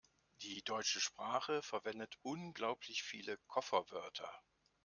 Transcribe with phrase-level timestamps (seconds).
[0.41, 4.33] Die deutsche Sprache verwendet unglaublich viele Kofferwörter.